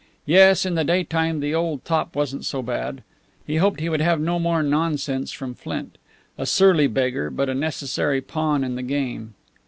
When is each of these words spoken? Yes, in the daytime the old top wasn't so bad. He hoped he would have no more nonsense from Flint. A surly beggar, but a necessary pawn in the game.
Yes, 0.25 0.65
in 0.65 0.73
the 0.73 0.83
daytime 0.83 1.41
the 1.41 1.53
old 1.53 1.85
top 1.85 2.15
wasn't 2.15 2.43
so 2.43 2.63
bad. 2.63 3.03
He 3.45 3.57
hoped 3.57 3.79
he 3.79 3.87
would 3.87 4.01
have 4.01 4.19
no 4.19 4.39
more 4.39 4.63
nonsense 4.63 5.31
from 5.31 5.53
Flint. 5.53 5.99
A 6.39 6.47
surly 6.47 6.87
beggar, 6.87 7.29
but 7.29 7.49
a 7.49 7.53
necessary 7.53 8.19
pawn 8.19 8.63
in 8.63 8.73
the 8.73 8.81
game. 8.81 9.35